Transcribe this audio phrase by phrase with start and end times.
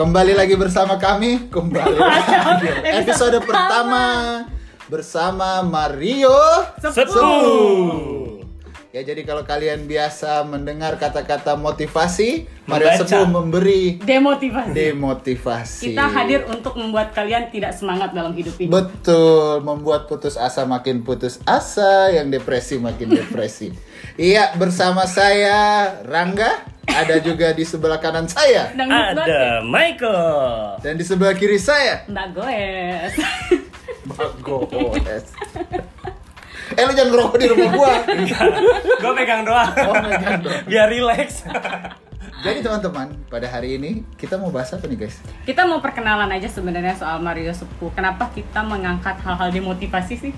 [0.00, 2.32] Kembali lagi bersama kami, kembali lagi.
[3.04, 4.48] Episode pertama
[4.88, 6.32] bersama Mario
[6.80, 8.40] Sepuh.
[8.96, 13.04] Ya jadi kalau kalian biasa mendengar kata-kata motivasi, Mario Membaca.
[13.04, 14.72] Sepuh memberi Demotivasi.
[14.72, 15.92] demotivasi.
[15.92, 18.72] Kita hadir untuk membuat kalian tidak semangat dalam hidup ini.
[18.72, 23.68] Betul, membuat putus asa makin putus asa, yang depresi makin depresi.
[24.16, 28.86] iya, bersama saya Rangga, ada juga di sebelah kanan saya ya.
[29.14, 30.80] Ada Michael.
[30.82, 33.14] dan di sebelah kiri saya Mbak Goes.
[34.10, 35.24] Bagus.
[36.70, 37.92] eh lu jangan ngerokok di rumah gua.
[39.02, 39.70] Gue pegang doang.
[39.90, 40.62] Oh, pegang doang.
[40.66, 41.42] Biar relax.
[42.40, 45.20] Jadi teman-teman, pada hari ini kita mau bahas apa nih guys?
[45.44, 47.92] kita mau perkenalan aja sebenarnya soal Mario Sepuh.
[47.92, 50.32] Kenapa kita mengangkat hal-hal demotivasi sih?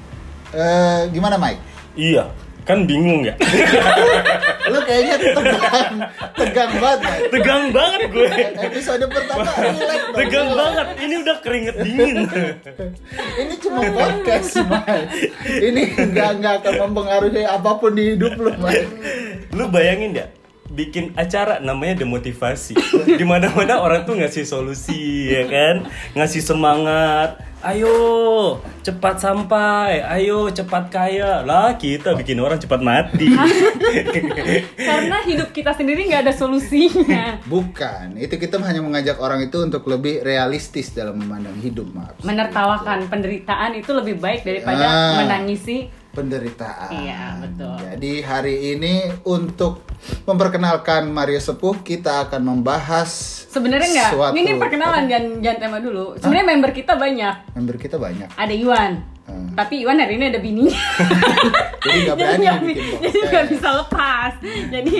[0.50, 1.62] Eh gimana Mike?
[1.94, 2.26] iya,
[2.64, 3.36] kan bingung ya.
[4.70, 5.94] Lu kayaknya tegang,
[6.38, 7.20] tegang banget.
[7.32, 8.30] Tegang banget gue.
[8.70, 10.16] Episode pertama relax dong.
[10.18, 10.86] Tegang banget.
[11.02, 12.16] Ini udah keringet dingin.
[13.38, 15.10] Ini cuma podcast Mike.
[15.48, 15.82] Ini
[16.14, 18.90] nggak nggak akan mempengaruhi apa pun di hidup lu Mike.
[19.56, 20.26] Lu bayangin ya?
[20.72, 22.74] Bikin acara namanya demotivasi.
[23.20, 27.36] Di mana-mana orang tuh ngasih solusi ya kan, ngasih semangat.
[27.62, 31.46] Ayo cepat sampai, ayo cepat kaya.
[31.46, 33.30] Lah kita bikin orang cepat mati.
[34.90, 37.38] Karena hidup kita sendiri nggak ada solusinya.
[37.52, 42.18] Bukan, itu kita hanya mengajak orang itu untuk lebih realistis dalam memandang hidup, maaf.
[42.26, 45.22] Menertawakan penderitaan itu lebih baik daripada Ah.
[45.22, 46.01] menangisi.
[46.12, 46.92] Penderitaan.
[46.92, 47.76] Iya, betul.
[47.80, 49.82] Jadi hari ini untuk
[50.22, 53.08] memperkenalkan Mario Sepuh kita akan membahas
[53.48, 54.10] Sebenarnya nggak.
[54.12, 56.14] suatu- Ini perkenalan jangan jangan tema dulu.
[56.16, 57.34] Sebenarnya member kita banyak.
[57.52, 58.28] member kita banyak.
[58.32, 58.92] Ada Iwan.
[59.22, 59.54] Hmm.
[59.54, 60.82] Tapi Iwan hari ini ada bininya.
[61.82, 63.02] Jadi nggak berani bikin podcast.
[63.02, 64.32] jadi nggak bisa lepas.
[64.70, 64.96] Jadi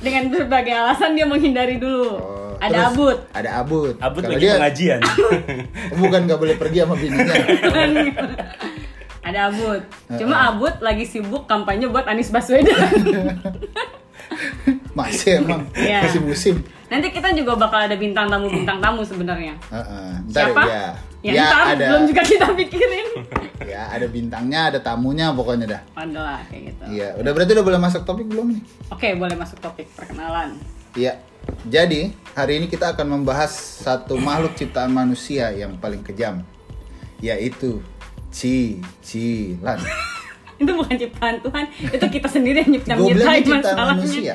[0.00, 2.10] dengan berbagai alasan dia menghindari dulu.
[2.10, 3.18] Oh, ada terus Abut.
[3.30, 3.94] Ada Abut.
[3.98, 5.00] Abut Kalau lagi dia pengajian.
[6.00, 7.34] bukan nggak boleh pergi sama bininya.
[9.24, 9.80] ada Abut.
[10.20, 12.76] Cuma Abut lagi sibuk kampanye buat Anies Baswedan.
[14.94, 16.06] Masih emang Iya.
[16.06, 16.54] masih musim.
[16.86, 19.58] Nanti kita juga bakal ada bintang tamu bintang tamu sebenarnya.
[19.74, 20.10] Heeh.
[20.30, 20.62] Ntar Siapa?
[20.70, 20.86] ya.
[21.24, 21.84] Ya, ya ntar ada.
[21.90, 23.08] belum juga kita pikirin.
[23.64, 25.82] Ya ada bintangnya, ada tamunya pokoknya dah.
[25.96, 26.82] Lah kayak gitu.
[26.94, 28.62] Iya, udah berarti udah boleh masuk topik belum nih?
[28.92, 30.58] Oke, boleh masuk topik perkenalan.
[30.92, 31.18] Iya.
[31.64, 33.50] Jadi, hari ini kita akan membahas
[33.82, 36.44] satu makhluk ciptaan manusia yang paling kejam,
[37.18, 37.80] yaitu
[38.34, 39.78] cicilan.
[40.54, 43.94] Itu bukan ciptaan Tuhan, itu kita sendiri yang nyiptain Gue bilang ciptaan masalahnya.
[43.98, 44.34] manusia.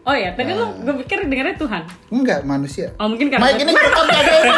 [0.00, 0.70] Oh ya, tadi lu Ah.
[0.74, 1.82] gue pikir dengarnya Tuhan.
[2.10, 2.90] Enggak, manusia.
[2.98, 4.50] Oh mungkin karena Mike ini ngerekam kagak ini?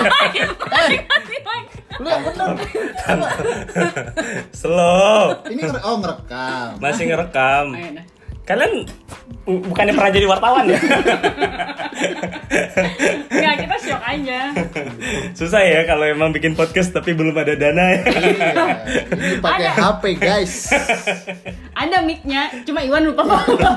[0.72, 1.60] Eh,
[2.00, 2.50] lu yang bener.
[4.56, 5.24] Slow.
[5.44, 6.68] Ini oh ngerekam.
[6.80, 7.66] Masih ngerekam.
[7.74, 8.04] Ayo dah.
[8.42, 8.82] Kalian
[9.46, 10.78] bu- bukannya pernah jadi wartawan ya?
[13.32, 14.40] Nggak, kita shock aja.
[15.32, 18.00] Susah ya kalau emang bikin podcast tapi belum ada dana ya.
[18.02, 18.66] Iya,
[19.14, 20.74] ini pakai HP, guys.
[21.82, 23.72] Ada mic-nya, cuma Iwan lupa bawa.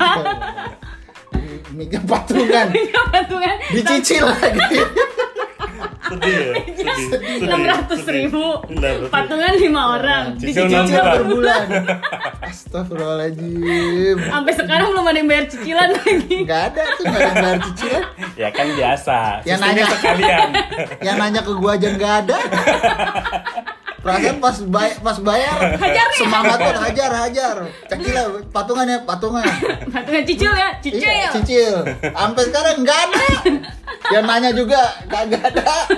[1.71, 2.67] Miknya patungan.
[2.71, 3.55] Iya patungan.
[3.71, 4.79] Dicicil lagi.
[6.05, 6.53] Sedih ya.
[7.09, 7.45] Sedih.
[7.49, 8.45] Enam ratus ribu.
[9.09, 10.23] Patungan lima orang.
[10.37, 11.65] Cicil Dicicil enam per bulan.
[12.49, 14.17] Astagfirullahaladzim.
[14.21, 16.37] Sampai sekarang belum ada yang bayar cicilan lagi.
[16.45, 18.03] Enggak ada tuh enggak ada yang bayar cicilan.
[18.35, 19.17] Ya kan biasa.
[19.41, 19.85] Ya Sistemnya nanya.
[19.97, 20.49] sekalian.
[21.01, 22.37] Yang nanya ke gua aja nggak ada.
[24.05, 26.19] Perasaan pas bayar, pas bayar Hajar nih.
[26.21, 27.55] semangat tuh hajar hajar.
[27.89, 28.21] Cekila
[28.53, 29.41] patungan ya patungan.
[29.95, 31.09] Patungan cicil ya, cicil.
[31.09, 31.73] Iya, cicil.
[32.05, 33.25] Sampai sekarang nggak ada.
[34.07, 35.89] Yang nanya juga kagak ada.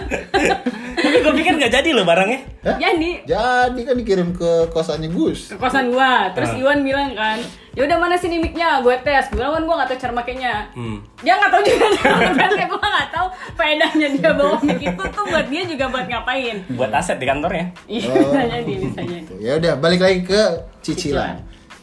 [0.97, 2.39] Tapi gue pikir nggak jadi loh barangnya.
[2.63, 2.77] Hah?
[2.79, 5.51] Jadi Jadi kan dikirim ke kosannya Gus.
[5.51, 6.57] ke kosan gua, terus Ah.
[6.57, 7.43] Iwan bilang kan,
[7.77, 9.29] ya udah mana sini mic-nya, gue tes.
[9.29, 10.65] Gue Wan, gua nggak tahu cara makainya.
[10.73, 10.97] Hmm.
[11.21, 15.23] Dia nggak tahu juga cara makainya, gue nggak tahu faedahnya dia bawa mic itu tuh
[15.29, 16.55] buat dia juga buat ngapain.
[16.73, 17.69] Buat aset di kantornya.
[17.85, 18.17] Iya, Oh.
[18.17, 19.33] bisa jadi, bisa jadi.
[19.37, 20.41] Ya udah balik lagi ke
[20.81, 20.81] cicilan.
[20.81, 21.35] Cicilan.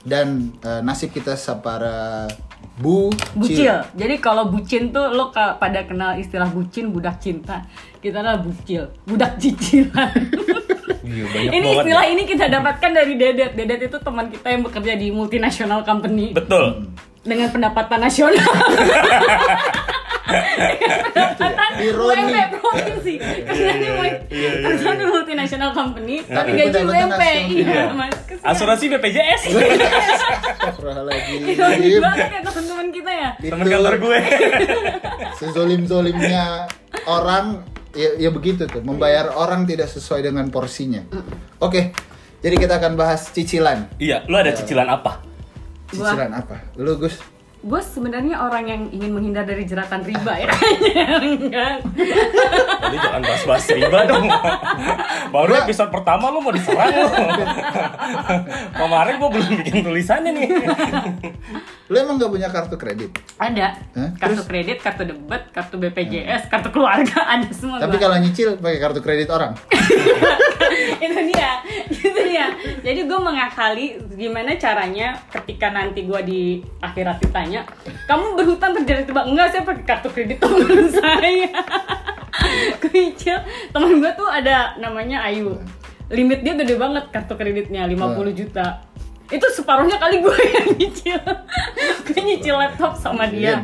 [0.05, 0.27] Dan
[0.61, 2.27] eh, nasib kita separa
[2.79, 3.71] bu Bucil.
[3.95, 7.63] Jadi kalau bucin tuh lo ka- pada kenal istilah bucin budak cinta.
[8.03, 10.13] Kita adalah bucil, budak cicilan.
[11.05, 12.13] Iya ini istilah ya.
[12.13, 13.53] ini kita dapatkan dari Dedet.
[13.57, 16.89] Dedet itu teman kita yang bekerja di multinational company Betul.
[17.25, 18.41] dengan pendapatan nasional.
[20.25, 22.17] pendapatan Ironi.
[22.19, 23.15] UMP provinsi.
[23.21, 27.23] Kerja di mul- iya, iya, kerja di multinational company, tapi Tapi gaji UMP.
[27.23, 27.83] Iya, Iya.
[27.93, 28.17] Mas.
[28.25, 28.47] Kesian.
[28.47, 29.43] Asuransi BPJS.
[29.45, 31.41] Astagfirullahaladzim.
[31.53, 33.31] Ironi banget ya teman-teman kita ya.
[33.39, 34.19] Temen kantor gue.
[35.41, 36.45] Sezolim-zolimnya
[37.05, 37.45] orang
[37.93, 41.05] ya, ya begitu tuh membayar orang tidak sesuai dengan porsinya.
[41.59, 41.93] Oke,
[42.41, 43.93] jadi kita akan bahas cicilan.
[43.97, 45.21] iya, lu ada cicilan apa?
[45.87, 46.75] Cicilan apa?
[46.75, 47.19] Lu Gus?
[47.65, 50.53] Gue sebenarnya orang yang ingin menghindar dari jeratan riba ya
[51.25, 51.81] enggak
[52.85, 54.27] Jadi jangan bahas-bahas riba dong.
[55.33, 57.09] Baru episode pertama lu mau diserang lu.
[58.77, 60.49] Kemarin gua belum bikin tulisannya nih.
[61.89, 63.17] Lu emang gak punya kartu kredit?
[63.35, 64.11] ada Hah?
[64.15, 64.47] kartu Terus?
[64.47, 69.29] kredit kartu debat kartu BPJS kartu keluarga ada semua Tapi kalau nyicil pakai kartu kredit
[69.33, 69.57] orang.
[71.05, 71.51] itu dia
[71.87, 72.51] itu dia
[72.83, 73.87] jadi gue mengakali
[74.19, 76.41] gimana caranya ketika nanti gue di
[76.83, 77.54] akhirat ditanya
[78.05, 81.51] kamu berhutang terjadi tiba enggak saya pakai kartu kredit teman saya.
[82.81, 83.39] Kecil.
[83.71, 85.57] Teman gue tuh ada namanya Ayu.
[86.11, 88.01] Limit dia gede banget kartu kreditnya 50
[88.35, 88.83] juta.
[89.29, 91.21] Itu separuhnya kali gue yang nyicil.
[92.05, 93.41] Gue nyicil laptop sama dia.
[93.41, 93.57] Iya.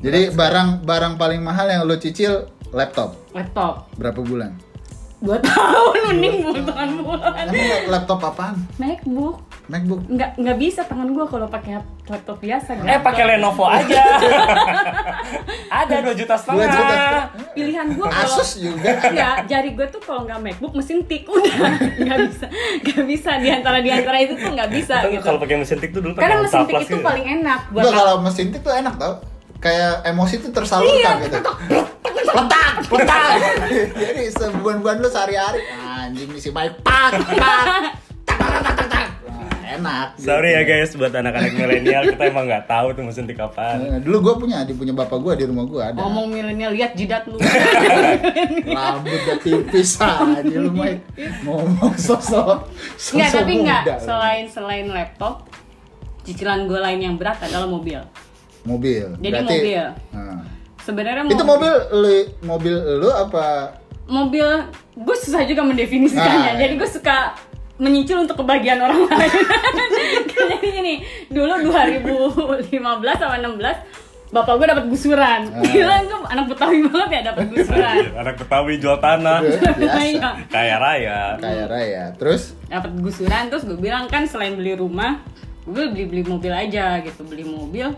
[0.00, 3.16] Jadi barang barang paling mahal yang lo cicil laptop.
[3.30, 3.88] laptop.
[3.96, 4.52] Berapa bulan?
[5.20, 6.88] dua tahun mending bulan.
[6.96, 8.56] Bulan laptop apaan?
[8.80, 10.00] MacBook MacBook.
[10.04, 14.02] nggak nggak bisa tangan gue kalau pakai laptop biasa Eh pakai Lenovo aja.
[15.80, 16.90] Ada 2 juta Dua juta.
[16.90, 17.24] setengah.
[17.52, 18.90] pilihan gue kalau Asus juga.
[19.00, 21.54] Enggak, jari gue tuh kalau nggak MacBook mesin tik udah
[21.96, 22.46] nggak bisa
[22.82, 25.78] nggak bisa di antara di antara itu tuh nggak bisa Tapi gitu Kalau pakai mesin
[25.78, 26.96] tik tuh dulu pakai karena mesin tik itu gitu.
[27.00, 29.14] paling enak buat Enggak kalau mesin tik tuh enak tau.
[29.60, 31.36] Kayak emosi tuh tersalurkan Iya, gitu.
[32.30, 33.30] Letak, letak.
[34.00, 37.64] Jadi sebulan-bulan lu sehari-hari anjing isi baik pak, pak.
[38.26, 38.99] tak, tak, tak, tak, tak, tak.
[39.72, 40.06] Enak.
[40.16, 40.70] Sorry ya gitu.
[40.72, 43.78] guys buat anak-anak milenial kita emang nggak tahu tuh mesin tik apaan.
[43.80, 45.96] Eh, Dulu gue punya, di punya bapak gue di rumah gue ada.
[45.96, 47.36] ngomong milenial lihat jidat lu
[48.66, 50.98] Rambut udah tipis aja lu main
[51.42, 55.46] ngomong sosok sosok Nggak, tapi nggak selain selain laptop
[56.22, 58.00] cicilan gue lain yang berat adalah mobil
[58.60, 59.16] mobil.
[59.16, 59.84] Jadi Berarti- mobil.
[60.12, 60.44] Nah.
[60.80, 62.12] sebenarnya Itu mobil lu,
[62.42, 63.76] mobil lu apa?
[64.04, 64.42] mobil
[64.92, 67.30] gue susah juga mendefinisikannya Ah, jadi gue suka
[67.80, 69.32] menyicil untuk kebahagiaan orang lain
[70.30, 70.94] jadi gini
[71.26, 72.68] dulu 2015
[73.16, 73.56] sama 16
[74.30, 75.64] bapak gue dapat gusuran Ah.
[75.64, 79.42] gila gue anak betawi banget ya dapat gusuran Anak Betawi jual tanah.
[79.42, 80.30] Iya.
[80.46, 81.20] Kaya raya.
[81.36, 82.04] Kaya raya.
[82.14, 85.18] Terus dapat gusuran terus gue bilang kan selain beli rumah
[85.62, 87.90] gue beli beli mobil aja gitu beli mobil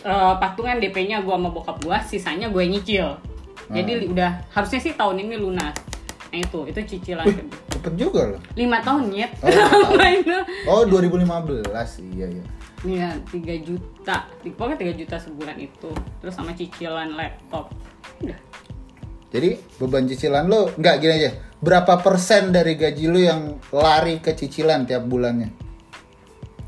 [0.00, 3.20] Eh, patungan DP-nya gue sama bokap gue sisanya gue nyicil
[3.66, 5.74] jadi li- udah harusnya sih tahun ini lunas
[6.34, 8.40] itu itu cicilan wih, cepet juga loh.
[8.58, 9.32] lima tahun nyet
[10.66, 11.70] Oh, Oh 2015
[12.14, 12.44] iya iya.
[12.84, 14.28] Iya, 3 juta.
[14.44, 15.88] Pokoknya 3 juta sebulan itu.
[16.20, 17.72] Terus sama cicilan laptop.
[18.20, 18.36] Udah.
[19.32, 21.30] Jadi beban cicilan lu nggak gini aja.
[21.64, 25.63] Berapa persen dari gaji lu yang lari ke cicilan tiap bulannya?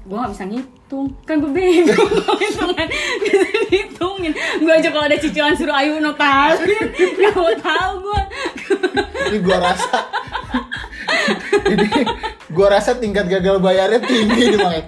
[0.07, 1.07] Gue gak bisa ngitung.
[1.27, 2.03] Kan gue bego.
[2.43, 2.89] Hitungan.
[3.23, 4.33] Bisa dihitungin.
[4.63, 6.87] Gue aja kalau ada cicilan suruh ayu notalin.
[6.95, 8.23] Gak mau tahu gue.
[9.27, 9.99] Ini gua rasa
[11.67, 11.89] Ini
[12.55, 14.87] gua rasa tingkat gagal bayarnya tinggi di Mang.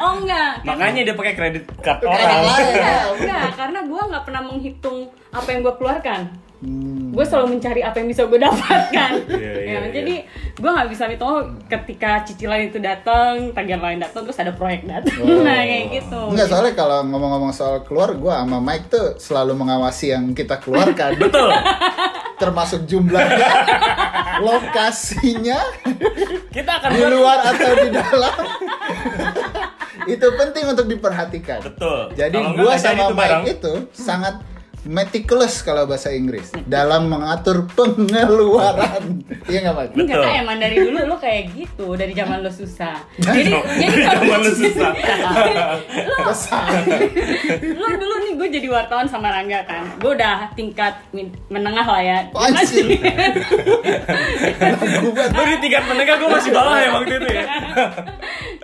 [0.00, 0.64] Oh enggak.
[0.64, 2.20] Makanya dia pakai kredit card orang.
[2.20, 3.48] Enggak, enggak.
[3.56, 4.98] Karena gue gak pernah menghitung
[5.32, 6.20] apa yang gue keluarkan.
[6.60, 7.08] Hmm.
[7.16, 9.88] gue selalu mencari apa yang bisa gue dapatkan Iya, iya, Ya, iya.
[9.88, 10.14] jadi
[10.54, 15.24] gue nggak bisa oh, ketika cicilan itu datang tagihan lain datang terus ada proyek datang
[15.24, 15.40] Oh.
[15.48, 20.12] nah kayak gitu Enggak soalnya kalau ngomong-ngomong soal keluar, gua sama Mike tuh selalu mengawasi
[20.12, 21.16] yang kita keluarkan.
[21.24, 21.48] Betul.
[22.36, 23.48] Termasuk jumlahnya,
[24.40, 25.60] lokasinya,
[26.48, 28.36] Kita akan di luar atau di dalam.
[30.04, 31.60] itu penting untuk diperhatikan.
[31.64, 32.00] Betul.
[32.14, 33.12] Jadi jadi sama.
[33.12, 34.40] Mike itu sangat
[34.82, 39.20] meticulous kalau bahasa Inggris dalam mengatur pengeluaran.
[39.44, 39.92] Iya nggak Mike?
[39.94, 40.24] Enggak Betul.
[40.24, 44.22] kan emang dari dulu lo kayak gitu dari zaman lo susah jadi jadi Dari kalau
[44.22, 44.90] zaman lu susah.
[47.72, 50.94] Lo dulu nih gue jadi wartawan sama Rangga kan gue udah tingkat
[51.46, 52.54] menengah lah ya Anjing.
[52.54, 53.00] masih-
[55.02, 57.44] Gua Lu di tingkat menengah gue masih bawah ya waktu itu ya.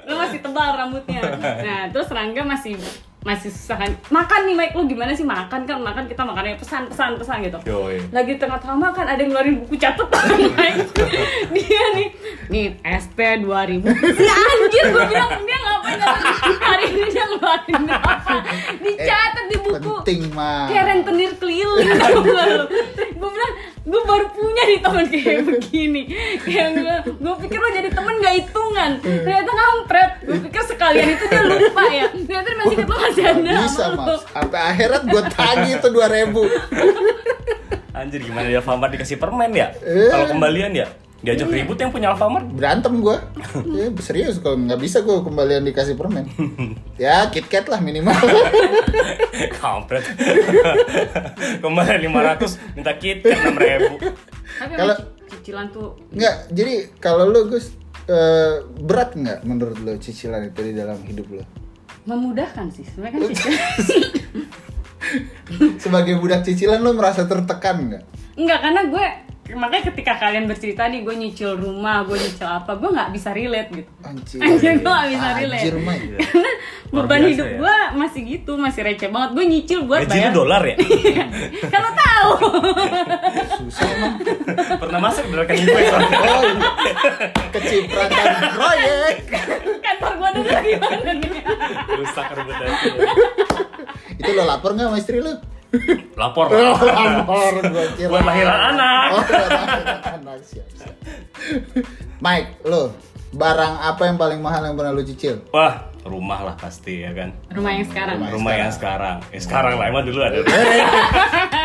[0.03, 1.21] lo masih tebal rambutnya
[1.59, 2.79] nah terus Rangga masih
[3.27, 3.91] masih susah kan.
[4.07, 4.75] Makan nih Mike.
[4.79, 7.59] Lo gimana sih makan kan makan kita makannya pesan pesan pesan gitu.
[7.67, 7.99] Yoi.
[8.15, 10.95] lagi tengah-tengah makan ada yang ngeluarin buku catatan Mike.
[11.51, 12.09] Dia nih
[12.47, 13.83] nih SP 2000
[14.15, 16.01] si anjir gue bilang dia ngapain
[16.63, 17.03] hari ini?
[17.11, 18.37] Dia ngeluarin apa?
[18.79, 19.91] Dicatat di buku.
[20.07, 20.71] penting mah.
[20.71, 21.91] kayak rentenir keliling.
[23.17, 23.53] Gue bilang
[23.87, 26.03] gue baru punya nih temen kayak begini
[26.43, 31.25] kayak gue gue pikir lo jadi temen gak hitungan ternyata kampret gue pikir sekalian itu
[31.31, 34.27] dia lupa ya ternyata dia masih inget lo masih ada Bisa mas.
[34.27, 37.07] Sampai akhirat gue tagih itu 2000
[37.97, 39.73] Anjir gimana dia Alfamart dikasih permen ya?
[39.81, 40.13] Eh.
[40.13, 40.85] Kalau kembalian ya?
[41.17, 42.45] Diajak ribut yang punya Alfamart?
[42.51, 43.17] Berantem gue.
[43.77, 46.29] Ya, serius kalau nggak bisa gue kembalian dikasih permen.
[47.03, 48.13] Ya KitKat lah minimal.
[49.61, 50.05] Kampret.
[51.59, 53.97] Kembalian 500 minta kit kan 6000.
[54.57, 56.35] tapi Kalau- cicilan tuh Nggak.
[56.51, 57.75] Jadi kalau lu Gus
[58.07, 61.45] eh, berat nggak menurut lo cicilan itu di dalam hidup lo?
[62.07, 63.51] memudahkan sih sebenarnya kan cicil
[65.77, 68.05] Sebagai budak cicilan lo merasa tertekan nggak?
[68.37, 69.07] Enggak, karena gue
[69.55, 73.71] makanya ketika kalian bercerita nih gue nyicil rumah, gue nyicil apa, gue nggak bisa relate
[73.71, 73.91] gitu.
[74.03, 74.39] Anjir.
[74.43, 75.63] Anjir, gue gak bisa relate.
[75.63, 75.75] Anjir.
[76.27, 76.51] Karena
[76.91, 77.59] beban biasa hidup ya.
[77.61, 79.31] gue masih gitu, masih receh banget.
[79.37, 80.33] Gue nyicil buat Gaji bayar.
[80.35, 80.77] dolar ya?
[81.75, 82.31] Kalau tahu.
[83.63, 84.15] Susah emang.
[84.83, 85.83] Pernah masuk di rekening gue.
[85.87, 86.69] Oh, iya.
[87.55, 88.27] kecipratan
[88.57, 89.17] proyek.
[89.79, 91.31] Kantor gue dulu gimana nih?
[91.95, 92.87] Rusak reputasi.
[94.17, 95.56] Itu lo lapor nggak sama istri lo?
[96.15, 96.75] Lapor Oh, lah.
[97.21, 98.09] lapor gua kira.
[98.09, 99.07] Buat lahiran anak.
[99.11, 100.37] Oh, lahiran anak.
[100.43, 100.95] Siap, siap.
[102.19, 102.95] Mike, lo
[103.29, 105.45] barang apa yang paling mahal yang pernah lo cicil?
[105.51, 107.37] Wah, rumah lah pasti ya kan.
[107.51, 108.15] Rumah yang sekarang.
[108.17, 108.31] Rumah.
[108.33, 109.17] Rumah yang sekarang.
[109.29, 110.39] Ya sekarang lah, emang dulu ada.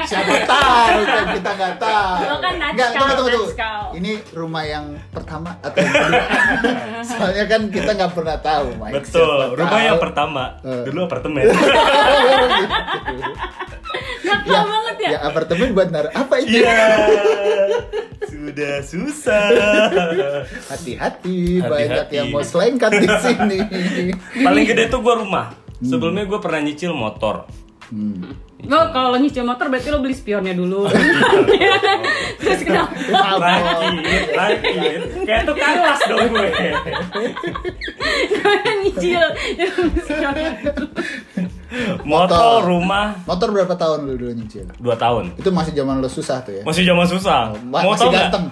[0.02, 2.16] Siapa tahu kan kita nggak tahu.
[2.26, 3.50] Lo kan Nggak, tunggu, tunggu, tunggu.
[3.92, 6.24] Ini rumah yang pertama atau yang kedua?
[7.08, 8.96] Soalnya kan kita nggak pernah tahu, Mike.
[9.00, 9.88] Betul, Siapa rumah tahu.
[9.88, 10.44] yang pertama.
[10.64, 10.84] Eh.
[10.90, 11.44] Dulu apartemen.
[14.22, 15.10] Nakal banget ya.
[15.14, 16.62] Ya apartemen buat naruh apa itu?
[16.62, 16.84] Iya.
[18.30, 19.44] Sudah susah.
[20.70, 23.60] Hati-hati, banyak yang mau selengkat di sini.
[24.42, 25.46] Paling gede tuh gua rumah.
[25.82, 27.50] Sebelumnya gue pernah nyicil motor.
[27.90, 28.38] Hmm.
[28.62, 30.86] Lo kalau lo nyicil motor berarti lo beli spionnya dulu.
[32.40, 32.94] Terus kenapa?
[33.42, 35.00] Rakit, rakit.
[35.26, 36.50] Kayak tukang las dong gue.
[38.32, 39.24] Namanya nyicil.
[42.02, 42.58] Motor, Motor.
[42.64, 44.66] rumah, Motor berapa tahun lu dulu nyicil?
[44.74, 45.24] 2 tahun.
[45.36, 46.64] Itu masih zaman lo susah tuh ya?
[46.64, 47.54] Masih zaman susah.
[47.64, 48.50] Ma- Mau masih ganteng.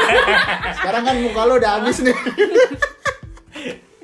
[0.76, 2.16] Sekarang kan muka lo udah habis nih.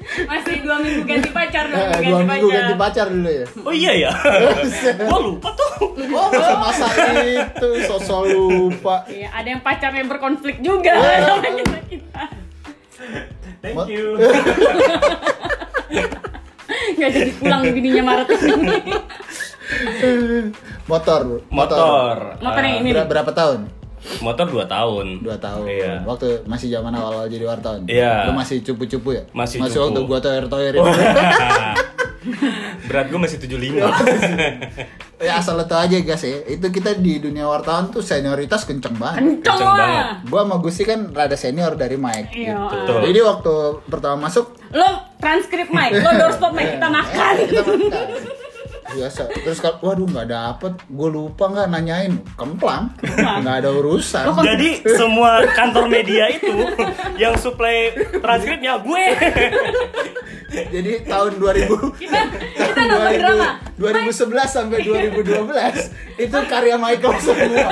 [0.02, 2.60] Masih dua minggu ganti pacar, dua Eh, minggu Dua ganti minggu pacar.
[2.60, 3.46] ganti pacar dulu ya.
[3.62, 4.10] Oh iya ya.
[5.08, 5.72] Gua lupa tuh.
[6.10, 6.86] Oh masa-masa
[7.22, 9.08] itu sosok lupa.
[9.08, 11.22] Iya, ada yang pacarnya berkonflik juga Eh.
[11.22, 12.22] sama kita kita.
[13.62, 14.20] Thank you.
[16.94, 18.76] Gak jadi pulang bininya Maret ini.
[20.84, 21.20] Motor.
[21.48, 22.16] Motor.
[22.38, 23.08] Motor yang Eh, ini Ber- nih.
[23.08, 23.60] berapa tahun?
[24.18, 25.06] motor 2 tahun.
[25.22, 25.62] Dua tahun.
[25.64, 26.02] Iya.
[26.02, 27.86] Waktu masih zaman awal-awal jadi wartawan.
[27.86, 28.26] Iya.
[28.26, 29.22] Lu masih cupu-cupu ya?
[29.32, 29.86] Masih Masih cupu.
[29.88, 30.74] waktu gua toyer-toyer.
[32.88, 33.82] Berat gue masih 75.
[35.26, 36.42] ya asal lo tau aja guys ya.
[36.46, 39.42] Itu kita di dunia wartawan tuh senioritas kenceng banget.
[39.42, 40.06] Kenceng Kenceng banget.
[40.26, 42.30] Gua sama Gusti kan rada senior dari Mike.
[42.34, 42.58] Iya.
[42.70, 42.98] Betul.
[43.10, 43.54] Jadi waktu
[43.86, 44.88] pertama masuk Lo
[45.20, 47.34] transkrip Mike, lo doorstop Mike, kita makan.
[47.36, 48.06] Eh, kita makan.
[48.92, 49.22] Biasa.
[49.32, 52.92] Terus kalau waduh nggak dapet, gue lupa nggak nanyain, kemplang,
[53.44, 54.32] nggak ada urusan.
[54.40, 56.52] Jadi semua kantor media itu
[57.20, 59.04] yang supply transkripnya gue.
[60.52, 61.64] Jadi tahun 2000
[62.02, 62.20] Kita
[62.52, 63.48] kita nonton drama.
[63.80, 67.70] 2011 sampai 2012 itu karya Michael semua.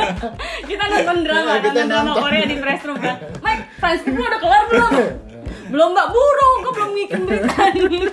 [0.65, 2.13] Kita nonton drama, Iya, kita nonton drama.
[2.25, 3.17] Korea di pressroom kan.
[3.39, 4.91] Mike, transkrip lo udah kelar belum?
[5.73, 8.11] belum mbak buru, gue belum bikin berita nih.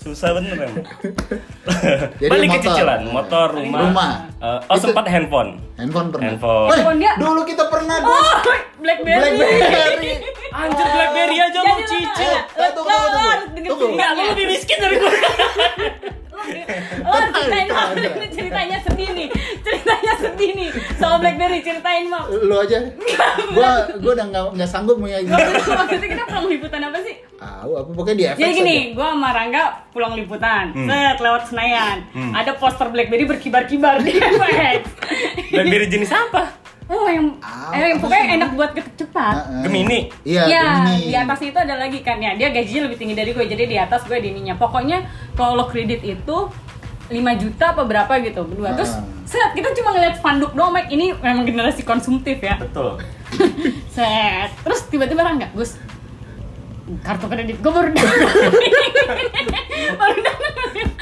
[0.00, 0.80] Susah bener emang.
[2.20, 2.64] Jadi Balik ke motor.
[2.66, 3.80] cicilan, motor, rumah.
[3.84, 4.10] Rumah.
[4.34, 5.60] Eh, oh Itu- sempat handphone.
[5.76, 6.24] Handphone pernah.
[6.26, 6.64] Handphone.
[6.64, 7.96] Woi, Handphone dia- dulu kita pernah.
[8.00, 8.36] Oh,
[8.82, 9.36] Blackberry.
[9.36, 10.12] Blackberry.
[10.58, 12.32] Anjir Blackberry aja Jadi mau lo cicil.
[12.32, 13.68] Eh, tunggu, Lo- tunggu, lo tunggu.
[13.70, 13.86] Tunggu.
[13.92, 14.32] Enggak, lu ceritanya.
[14.32, 15.14] lebih miskin dari gue.
[17.00, 17.66] Lo harus ceritain.
[17.92, 19.28] Ini ceritanya sedih nih.
[19.60, 20.68] Ceritanya sedih nih.
[20.96, 22.24] Soal Blackberry ceritain Mak.
[22.32, 22.78] Lu aja.
[23.52, 25.36] Gua gua udah nggak nggak sanggup punya gitu.
[25.68, 27.14] Maksudnya kita pulang liputan apa sih?
[27.40, 28.92] Tahu apa pokoknya di FX Jadi gini, aja.
[28.92, 31.98] gue sama Rangga pulang liputan, set lewat Senayan,
[32.30, 34.80] ada poster BlackBerry berkibar-kibar di FX.
[35.48, 36.52] Blackberry jenis apa?
[36.84, 38.34] Oh yang, Ah, eh, yang pokoknya sih?
[38.36, 39.34] enak buat ketik cepat.
[39.40, 39.62] Heeh.
[39.62, 40.00] Gemini.
[40.20, 41.06] Iya, ya, Gemini.
[41.06, 42.34] di atas itu ada lagi kan ya.
[42.34, 44.58] Dia gajinya lebih tinggi dari gue, jadi di atas gue di ininya.
[44.58, 46.36] Pokoknya kalau lo kredit itu
[47.08, 48.74] 5 juta apa berapa gitu berdua.
[48.74, 50.90] Terus set kita cuma ngeliat spanduk doang, Mike.
[50.90, 52.58] Ini memang generasi konsumtif ya.
[52.58, 52.98] Betul.
[53.88, 54.50] Set.
[54.60, 55.78] Terus tiba-tiba Rangga, Gus,
[56.98, 57.88] kartu kredit gue baru
[59.92, 60.18] baru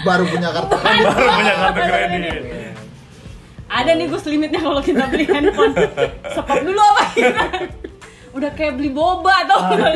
[0.01, 1.05] baru punya kartu kredit.
[1.07, 2.43] Baru punya kartu kredit.
[3.69, 5.77] Ada nih Gus limitnya kalau kita beli handphone.
[6.27, 7.45] Stop dulu apa kita?
[8.31, 9.91] Udah kayak beli boba atau ya,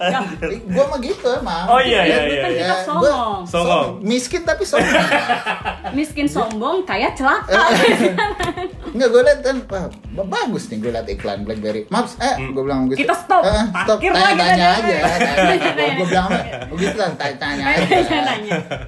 [0.00, 1.68] Eh, Gua mah gitu emang.
[1.68, 2.56] Oh iya iya Kan iya.
[2.56, 2.74] kita iya.
[2.82, 3.36] sombong.
[3.36, 3.84] gua Songong.
[3.84, 5.06] som- miskin tapi sombong.
[5.92, 7.52] miskin sombong, kaya celaka.
[8.90, 11.86] Enggak gue liat kan, wah ba- bagus nih gue liat iklan BlackBerry.
[11.88, 12.98] Maps, eh gue bilang gitu.
[13.00, 13.42] Kita stop.
[13.42, 13.98] Eh, stop.
[14.00, 14.96] Tanya, tanya aja.
[14.98, 15.32] Tanya.
[15.56, 15.84] Tanya.
[15.94, 16.28] Gue bilang?
[16.70, 17.84] Begitu lah, tanya, tanya aja.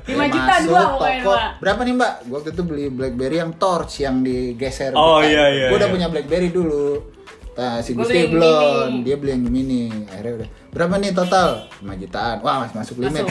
[0.05, 1.35] Lima juta dua pokoknya toko.
[1.61, 2.13] Berapa nih mbak?
[2.25, 4.91] Gue waktu itu beli BlackBerry yang torch yang digeser.
[4.93, 5.95] Oh, iya, iya, Gue udah iya.
[5.95, 7.12] punya BlackBerry dulu.
[7.53, 9.93] Nah, si Gusti belum, dia beli yang Gemini.
[10.09, 11.69] Akhirnya udah, berapa nih total?
[11.85, 12.37] 5 jutaan.
[12.41, 13.29] Wah, masih masuk limit.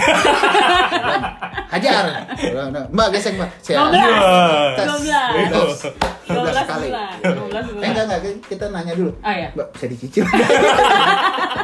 [1.73, 2.05] Hajar.
[2.69, 3.49] "Nah, Mbak, gesek mbak.
[3.65, 3.97] Saya, 12.
[5.01, 5.23] Iya.
[5.33, 5.89] 12.
[6.29, 6.87] 12 12 kali.
[6.93, 7.13] bulan.
[7.17, 7.81] 12 bulan.
[7.81, 9.11] Eh enggak enggak kita nanya dulu.
[9.17, 9.49] Oh, iya.
[9.57, 10.23] Mbak bisa dicicil.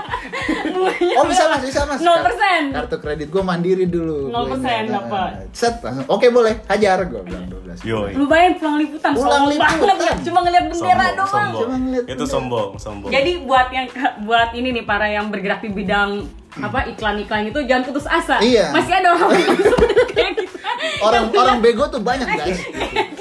[1.14, 2.00] Oh bisa mas, bisa mas.
[2.00, 2.72] 0%.
[2.72, 4.30] Kartu kredit gue mandiri dulu.
[4.30, 4.88] 0% Gua ingat.
[4.88, 5.32] dapat.
[5.52, 7.84] Set, langsung, oke boleh, hajar gue bilang 12.
[7.84, 8.12] Yoi.
[8.14, 10.18] Lu bayangin pulang liputan Pulang banget liputan.
[10.24, 11.28] cuma ngeliat bendera Sombong, doang.
[11.30, 11.62] sombong.
[11.62, 12.28] Cuma ngeliat Itu bendera.
[12.30, 13.10] sombong, sombong.
[13.10, 13.88] Jadi buat yang
[14.24, 16.12] buat ini nih para yang bergerak di bidang
[16.58, 18.42] apa iklan-iklan itu jangan putus asa.
[18.42, 18.74] Iya.
[18.74, 19.30] Masih ada orang
[20.10, 20.58] kayak kita.
[21.00, 22.58] Orang orang bego tuh banyak guys.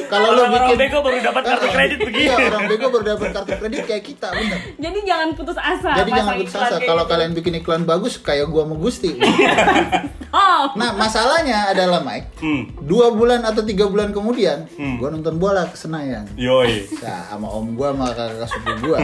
[0.06, 2.24] Kalau lo bikin bego baru dapat kartu kredit begini.
[2.24, 4.58] Iya, orang bego baru dapat kartu kredit kayak kita, bener.
[4.76, 5.90] Jadi jangan putus asa.
[5.96, 7.12] Jadi jangan putus asa kalau gitu.
[7.12, 9.14] kalian bikin iklan bagus kayak gua mau Gusti.
[10.28, 10.68] Oh.
[10.76, 12.68] Nah, masalahnya adalah Mike, Hmm.
[12.82, 15.00] dua bulan atau tiga bulan kemudian, Hmm.
[15.00, 16.28] gua nonton bola ke Senayan.
[16.36, 16.84] Yoi.
[17.00, 19.00] Nah, sama om gua sama kakak sepupu gua.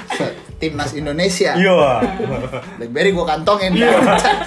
[0.60, 1.56] Timnas Indonesia.
[1.56, 2.04] Iya.
[2.76, 3.94] Blackberry gua kantongin Iya.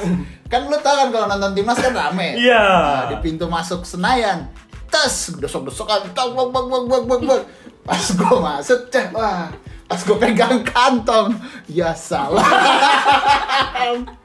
[0.52, 2.62] kan lu tau kan kalau nonton timnas kan rame Iya.
[2.62, 4.50] Nah, di pintu masuk Senayan
[4.90, 7.44] tes desok desokan bang bang bang bang bang bang bang
[7.86, 9.50] pas gua masuk cek wah
[9.86, 11.34] pas gua pegang kantong
[11.70, 12.46] ya salah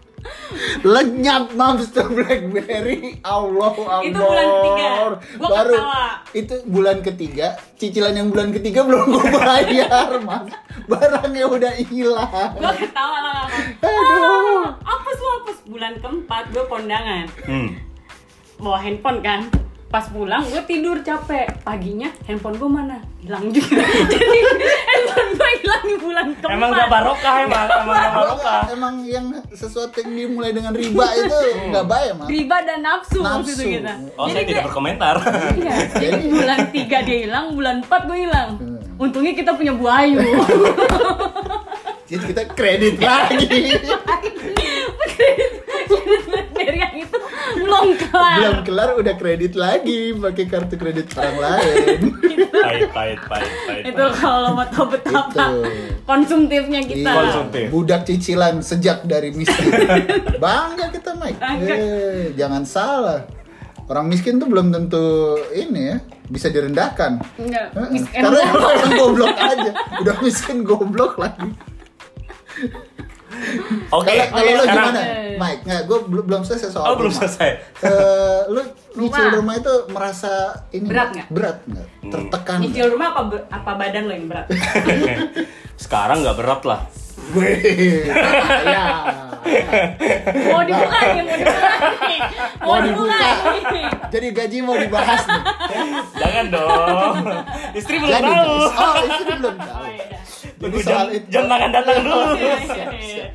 [0.84, 4.88] lenyap mams tuh Blackberry Allah Allah Itu bulan ketiga.
[5.36, 6.04] Gua baru ketawa.
[6.32, 10.48] itu bulan ketiga cicilan yang bulan ketiga belum gua bayar mas
[10.88, 13.56] barangnya udah hilang Gue ketawa lah apa.
[13.84, 14.64] Aduh.
[14.80, 15.58] Ah, apes lu apes.
[15.64, 17.24] Bulan keempat gue kondangan.
[17.44, 17.68] Hmm.
[18.60, 19.40] Bawa handphone kan.
[19.94, 21.62] Pas pulang gue tidur capek.
[21.62, 22.98] Paginya handphone gue mana?
[23.22, 23.78] Hilang juga.
[24.10, 26.50] Jadi handphone gue hilang di bulan keempat.
[26.50, 28.60] Emang gak barokah emang, emang gak barokah.
[28.74, 31.38] Emang yang sesuatu yang dimulai dengan riba itu
[31.70, 32.26] nggak baik mas.
[32.26, 33.54] Riba dan nafsu, Nafsu.
[33.54, 33.94] itu kita.
[34.18, 35.14] Oh, saya Jadi tidak kayak- berkomentar.
[35.54, 38.50] Iya, jadi bulan 3 dia hilang, bulan 4 gue hilang.
[38.58, 38.78] Hmm.
[38.98, 40.18] Untungnya kita punya Bu Ayu.
[42.04, 43.80] Jadi kita kredit lagi.
[46.54, 47.18] Dari yang itu
[47.64, 48.36] belum kelar.
[48.36, 51.98] Belum kelar udah kredit lagi pakai kartu kredit orang lain.
[52.54, 53.82] Pahit, pahit, pahit, pahit.
[53.88, 55.68] Itu kalau mau tahu betapa Itu.
[56.04, 57.02] konsumtifnya kita.
[57.02, 57.18] Iya.
[57.18, 57.66] Konsumtif.
[57.68, 59.72] Budak cicilan sejak dari miskin.
[60.42, 61.38] Bangga kita Mike.
[61.38, 61.74] Bangga.
[61.74, 63.20] Eh, jangan salah.
[63.84, 65.04] Orang miskin tuh belum tentu
[65.50, 67.20] ini ya bisa direndahkan.
[67.36, 69.70] Enggak, mis- Karena orang goblok aja.
[70.00, 71.52] Udah miskin goblok lagi.
[73.90, 74.86] Oke, Kalau lo sekarang.
[74.88, 75.02] gimana,
[75.36, 75.60] Mike?
[75.62, 77.20] Nggak, gue belum belum selesai soal Oh, belum rumah.
[77.20, 77.48] selesai.
[77.80, 78.60] Eh, lu
[78.94, 79.36] nyicil Rumah.
[79.36, 80.32] rumah itu merasa
[80.70, 81.26] ini Berat nggak?
[81.28, 81.86] Berat nggak?
[82.00, 82.10] Hmm.
[82.10, 82.58] Tertekan.
[82.60, 84.46] Nyicil rumah apa apa badan lo yang berat?
[85.76, 86.80] Sekarang nggak berat lah.
[87.26, 87.46] Gue.
[88.66, 88.84] ya.
[90.44, 92.20] Mau dibuka nih, mau dibuka nih.
[92.58, 93.16] Mau Mau dibuka
[93.50, 93.80] dibuka.
[94.08, 95.42] Jadi gaji mau dibahas nih.
[96.14, 97.14] Jangan dong.
[97.72, 98.54] Istri belum Jadi, tahu.
[98.66, 99.74] oh istri belum tahu.
[99.74, 100.18] Oh, iya.
[100.54, 101.26] Jadi Tunggu soal jam, itu.
[101.30, 102.20] jam makan datang dulu.
[102.38, 103.26] Iya, iya, iya.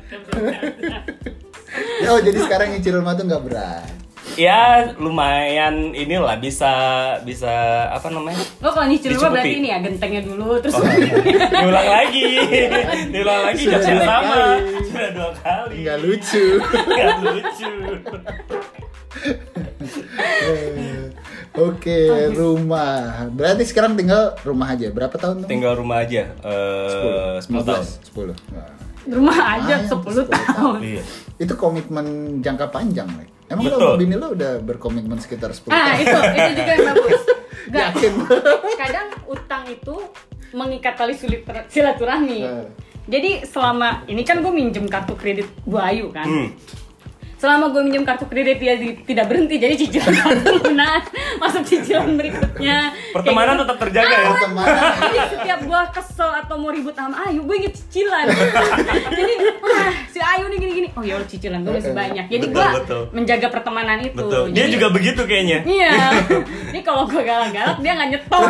[2.02, 3.86] Ya, oh, jadi sekarang nyicil rumah tuh nggak berat.
[4.34, 4.60] Ya
[4.96, 6.72] lumayan inilah bisa
[7.20, 7.50] bisa
[7.88, 12.26] apa namanya Lo kalau nyicil rumah berarti ini ya gentengnya dulu terus Oh, diulang lagi
[13.12, 14.58] diulang lagi Sudah sama kali.
[14.84, 16.46] sudah dua kali Nggak lucu.
[16.88, 17.72] nggak lucu
[20.20, 21.10] Eh,
[21.52, 21.98] Oke,
[22.30, 23.26] rumah.
[23.28, 24.86] Berarti sekarang tinggal rumah aja.
[24.88, 25.44] Berapa tahun?
[25.44, 25.48] tuh?
[25.50, 28.54] tinggal rumah aja eh 10 tahun 10.
[28.54, 28.70] Nah.
[29.06, 30.78] Rumah aja Lumayan, 10 10 tahun.
[30.82, 31.02] iya
[31.36, 32.06] Itu komitmen
[32.38, 33.32] jangka panjang, Mike.
[33.46, 33.94] Emang lo Betul.
[33.98, 35.98] bini lo udah berkomitmen sekitar 10 Ah, tahun?
[35.98, 37.22] itu itu juga yang bagus.
[37.70, 37.82] Enggak.
[37.88, 38.12] Yakin?
[38.76, 39.94] Kadang utang itu
[40.50, 42.40] mengikat tali sulit silaturahmi.
[42.40, 42.66] Eh.
[43.06, 46.26] Jadi selama ini kan gue minjem kartu kredit Bu Ayu kan.
[46.26, 46.48] hmm.
[47.40, 51.08] Selama gue minjem kartu kredit dia di- tidak berhenti, jadi cicilan kartu lunas,
[51.40, 52.92] masuk cicilan berikutnya.
[53.10, 53.64] pertemanan Kayak gitu.
[53.64, 54.92] tetap terjaga ya Pertemanan.
[55.00, 58.28] Jadi setiap gue kesel atau mau ribut sama Ayu, gue inget cicilan.
[59.16, 60.88] Jadi, wah si Ayu nih gini-gini.
[60.92, 62.28] Oh ya cicilan gue masih banyak.
[62.28, 62.66] Jadi gue
[63.10, 64.20] menjaga pertemanan itu.
[64.20, 65.92] betul dia Jadi- juga begitu kayaknya Iya.
[66.70, 68.48] Ini kalau gue galak-galak dia nggak nyetor.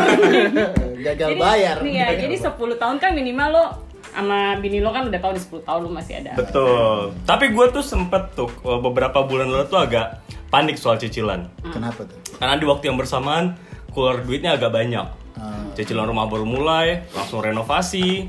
[1.01, 1.77] Gagal jadi, bayar.
[1.81, 3.65] Iya, jadi 10 tahun kan minimal lo
[4.11, 6.33] sama bini lo kan udah tahu di 10 tahun lo masih ada.
[6.35, 11.47] betul tapi gue tuh sempet tuh eh, beberapa bulan lalu tuh agak panik soal cicilan
[11.65, 12.19] Kenapa tuh?
[12.37, 13.55] karena di waktu yang bersamaan
[13.89, 15.63] keluar duitnya agak banyak Ah.
[15.73, 18.29] cicilan rumah baru mulai langsung renovasi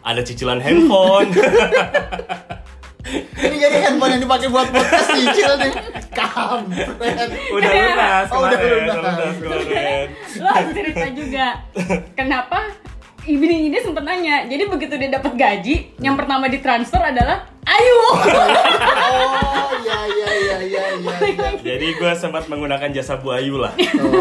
[0.00, 1.32] ada cicilan handphone
[3.34, 5.74] Ini jadi handphone yang dipakai buat podcast cicil nih.
[6.08, 6.86] Kampret.
[7.50, 8.94] udah lunas Oh, udah kemarin lunas.
[8.94, 11.46] udah lunas kemarin lo harus cerita juga.
[12.14, 12.58] Kenapa
[13.22, 17.94] Bini dia sempet nanya, jadi begitu dia dapat gaji, yang pertama ditransfer adalah Ayu.
[17.94, 18.18] Oh,
[19.86, 21.14] ya ya ya ya ya.
[21.30, 21.50] ya.
[21.62, 23.70] Jadi gue sempat menggunakan jasa Bu Ayu lah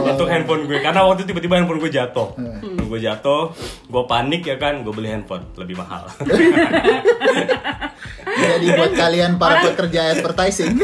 [0.06, 2.38] untuk handphone gue karena waktu tiba-tiba handphone gue jatuh.
[2.86, 3.50] Gue jatuh,
[3.90, 6.06] gue panik ya kan, gue beli handphone lebih mahal.
[8.42, 10.78] Jadi buat kalian para pekerja advertising.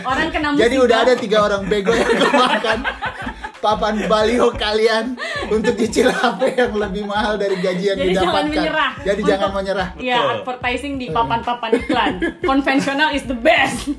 [0.00, 0.64] Orang kena musibah.
[0.64, 2.80] Jadi udah ada tiga orang bego yang kemakan
[3.60, 8.24] papan baliho kalian untuk cicil HP yang lebih mahal dari gaji yang Jadi didapatkan.
[8.26, 8.92] jangan menyerah.
[8.98, 9.88] Jadi Untuk- jangan menyerah.
[9.94, 10.32] Iya, Betul.
[10.34, 12.12] advertising di papan-papan iklan.
[12.42, 13.92] Konvensional is the best.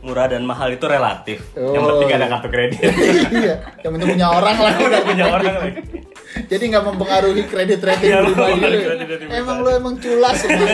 [0.00, 1.38] Murah dan mahal itu relatif.
[1.54, 2.32] Yang Oh, penting ada iya.
[2.32, 2.80] kartu kredit.
[3.42, 4.72] iya, yang penting punya orang lah.
[4.74, 5.80] Udah punya orang lagi.
[6.32, 8.64] Jadi nggak mempengaruhi kredit rating Iya, pribadi lu.
[8.80, 9.68] kredit rating Emang pribadi.
[9.68, 10.68] lu emang culas emang.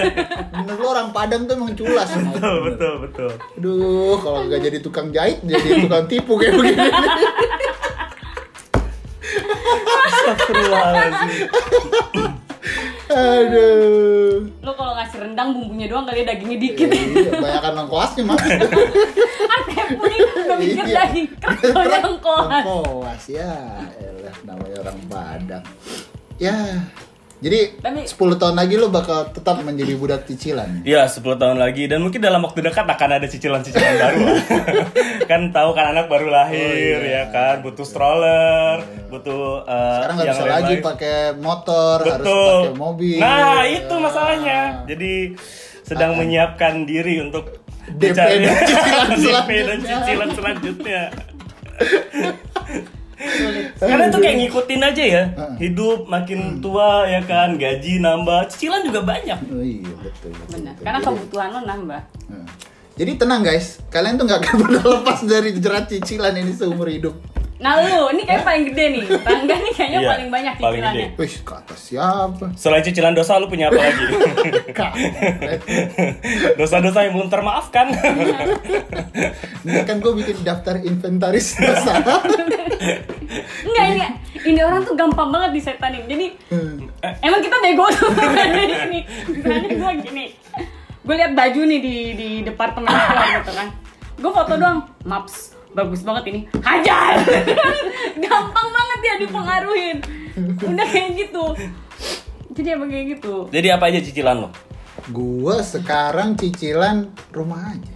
[0.54, 2.08] Bener lu orang Padang tuh emang culas.
[2.08, 2.30] emang.
[2.30, 3.30] Betul, betul, betul.
[3.58, 6.86] Aduh, kalau nggak jadi tukang jahit, jadi tukang tipu kayak begini.
[10.28, 11.48] Astagfirullahaladzim.
[13.08, 14.52] Aduh.
[14.60, 16.88] Lo kalau ngasih rendang bumbunya doang kali ya dagingnya dikit.
[16.92, 18.42] Iya, banyakan lengkoasnya mas.
[19.48, 20.96] ah tempo nih, gue pikir Iya.
[21.04, 22.64] daging kertonya lengkoas.
[22.64, 23.52] Lengkoas ya,
[23.96, 25.64] elah namanya orang Padang.
[26.36, 26.54] Ya,
[27.38, 30.82] jadi Tapi- 10 tahun lagi lo bakal tetap menjadi budak cicilan.
[30.88, 34.22] Iya, 10 tahun lagi dan mungkin dalam waktu dekat akan ada cicilan-cicilan baru
[35.24, 36.98] kan tahu kan anak baru lahir Oh, iya.
[37.04, 42.54] ya kan, butuh stroller, butuh uh, Sekarang nggak yang bisa lagi pakai motor, harus Betul.
[42.64, 43.18] pakai mobil.
[43.18, 44.02] Nah, itu Ya.
[44.02, 44.60] masalahnya.
[44.84, 45.12] Jadi
[45.82, 51.02] sedang menyiapkan diri untuk DP dan cicilan DP dan cicilan selanjutnya.
[53.78, 55.22] Karena itu kayak ngikutin aja ya.
[55.34, 55.54] Heeh.
[55.58, 59.38] Hidup makin tua ya kan, gaji nambah, cicilan juga banyak.
[59.50, 60.30] Oh iya betul.
[60.30, 60.84] betul, Benar, betul.
[60.86, 62.00] karena kebutuhan lo nambah.
[62.30, 62.46] Nah,
[62.98, 67.14] Jadi tenang guys, kalian tuh nggak akan pernah lepas dari jerat cicilan ini seumur hidup.
[67.58, 69.04] Nah lu, ini kayak paling gede nih.
[69.18, 71.06] Tangga nih kayaknya Iya, paling banyak paling cicilannya.
[71.10, 71.18] gede.
[71.18, 72.44] Wih, kata siapa?
[72.54, 74.04] Selain cicilan dosa, lu punya apa lagi?
[76.54, 77.86] Dosa-dosa yang belum termaafkan.
[79.60, 81.98] Ini kan gue bikin daftar inventaris dosa.
[83.60, 84.02] Enggak ini,
[84.46, 86.06] ini orang tuh gampang banget disetanin.
[86.06, 86.86] Jadi Hmm.
[87.20, 88.10] emang kita bego tuh
[88.70, 89.00] di sini.
[89.28, 90.24] Misalnya gue gini,
[91.00, 92.86] gue lihat baju nih di di departemen
[93.36, 93.68] gitu kan.
[94.14, 97.22] Gue foto doang, maps bagus banget ini, hajar.
[98.26, 99.96] gampang banget ya dipengaruhin.
[100.66, 101.44] Udah kayak gitu.
[102.58, 103.46] Jadi emang kayak gitu.
[103.54, 104.50] Jadi apa aja cicilan lo?
[105.08, 107.94] gue sekarang cicilan rumah aja.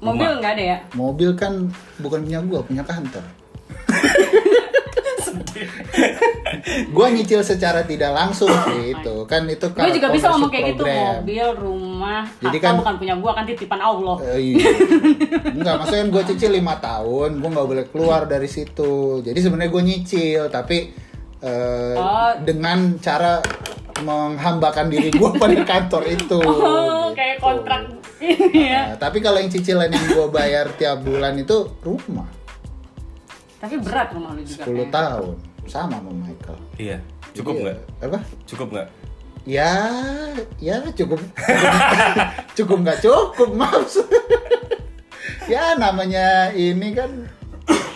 [0.00, 0.78] Mobil nggak ada ya?
[0.96, 1.68] Mobil kan
[2.00, 3.20] bukan punya gue, punya kantor.
[6.96, 10.82] gue nyicil secara tidak langsung sih itu kan itu Gue juga bisa ngomong kayak gitu,
[10.88, 14.16] mobil, rumah, Jadi harta kan- bukan punya gua kan titipan Allah.
[14.26, 14.68] Eh, iya.
[15.50, 18.92] Enggak, maksudnya gue cicil lima tahun, gue nggak boleh keluar dari situ.
[19.20, 20.92] Jadi sebenarnya gue nyicil, tapi
[21.38, 22.32] eh, Oh.
[22.38, 23.40] dengan cara
[23.98, 26.38] menghambakan diri gue pada kantor itu.
[26.38, 27.42] Oh, kayak Gitu.
[27.42, 27.82] kontrak
[28.18, 28.80] ini ya.
[28.86, 32.28] Nah, tapi kalau yang cicilan yang gue bayar tiap bulan itu rumah,
[33.56, 34.64] Tapi berat rumah lu juga.
[34.64, 34.88] 10 kayaknya.
[34.90, 35.36] tahun,
[35.66, 36.58] sama sama Michael.
[36.76, 36.98] Iya.
[37.30, 37.78] Cukup Jadi, nggak?
[38.02, 38.18] Apa?
[38.44, 38.88] Cukup nggak?
[39.48, 39.72] Ya,
[40.60, 41.20] ya cukup.
[42.58, 43.88] cukup nggak cukup, maaf.
[45.52, 47.10] ya namanya ini kan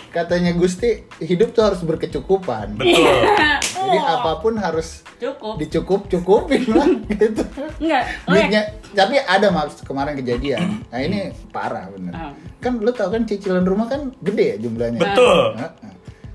[0.09, 2.79] katanya Gusti hidup tuh harus berkecukupan.
[2.79, 3.03] Betul.
[3.85, 5.61] Jadi Oh, apa pun harus cukup.
[5.61, 7.43] dicukup cukupin lah gitu.
[7.77, 8.03] Enggak.
[8.25, 8.33] Oh.
[8.33, 8.61] Duitnya,
[8.97, 10.81] tapi ada maaf kemarin kejadian.
[10.89, 12.13] Nah ini parah bener.
[12.15, 12.31] Ah.
[12.63, 14.97] Kan lu tau kan cicilan rumah kan gede ya jumlahnya.
[14.97, 15.45] Betul.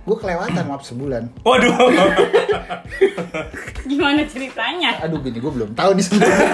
[0.00, 1.28] Gue kelewatan maaf sebulan.
[1.44, 1.76] Waduh.
[3.90, 4.96] Gimana ceritanya?
[5.04, 6.48] Aduh gini gue belum tahu nih sebenarnya.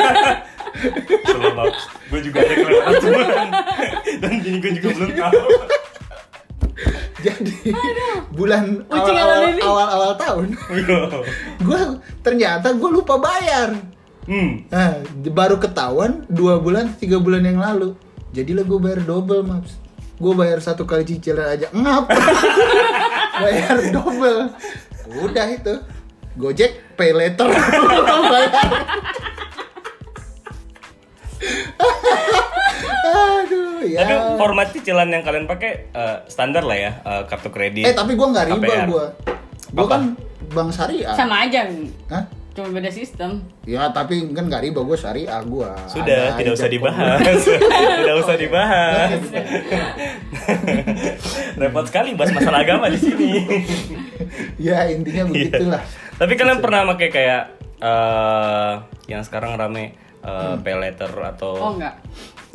[1.24, 1.72] Selamat.
[2.11, 3.48] Gue juga ada kelewatan sebulan.
[4.18, 5.38] Dan gini gue juga belum tahu.
[7.16, 7.72] Jadi
[8.37, 9.62] bulan Ucing awal-awal ala baby.
[9.64, 10.48] awal-awal tahun,
[11.59, 11.80] gue
[12.20, 13.72] ternyata gue lupa bayar.
[14.28, 14.68] Hmm.
[14.68, 15.00] Nah,
[15.32, 17.96] baru ketahuan dua bulan tiga bulan yang lalu.
[18.37, 19.80] Jadilah gue bayar double maps.
[20.20, 22.04] Gue bayar satu kali cicilan aja ngap.
[23.40, 24.40] bayar double.
[25.22, 25.75] Udah itu.
[26.37, 27.49] Gojek pay later.
[27.49, 28.64] bayar.
[33.07, 34.05] Aduh, ya.
[34.05, 37.87] Tapi format cicilan yang kalian pakai eh, standar lah ya, eh, kartu kredit.
[37.87, 39.07] Eh tapi gue nggak riba gue.
[39.72, 39.92] Gue Apa?
[39.96, 40.03] kan
[40.53, 41.14] bank syariah.
[41.16, 41.66] Sama aja.
[42.12, 42.25] Hah?
[42.57, 43.45] Cuma beda sistem.
[43.69, 45.71] Ya tapi kan nggak riba gue syariah gue.
[45.92, 47.21] Sudah, tidak usah dibahas.
[47.45, 49.21] tidak usah dibahas.
[51.61, 53.45] Repot sekali bahas masalah agama di sini.
[54.57, 55.85] ya intinya begitulah.
[56.16, 57.42] Tapi kalian pernah pakai kayak
[57.77, 58.73] eh
[59.12, 59.92] yang sekarang rame
[60.25, 62.01] eh, pay letter atau Oh enggak.